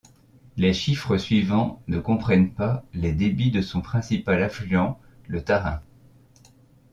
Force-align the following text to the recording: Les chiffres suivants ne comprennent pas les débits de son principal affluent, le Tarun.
Les 0.57 0.73
chiffres 0.73 1.17
suivants 1.17 1.83
ne 1.87 1.99
comprennent 1.99 2.55
pas 2.55 2.83
les 2.95 3.11
débits 3.13 3.51
de 3.51 3.61
son 3.61 3.81
principal 3.81 4.41
affluent, 4.41 4.95
le 5.27 5.43
Tarun. 5.43 5.79